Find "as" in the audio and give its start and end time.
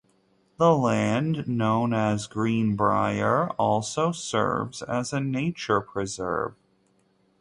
1.93-2.27, 4.81-5.13